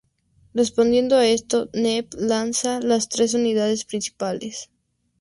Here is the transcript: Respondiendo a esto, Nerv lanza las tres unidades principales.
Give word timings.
Respondiendo 0.55 1.15
a 1.15 1.27
esto, 1.27 1.69
Nerv 1.73 2.07
lanza 2.17 2.79
las 2.79 3.07
tres 3.07 3.35
unidades 3.35 3.85
principales. 3.85 4.71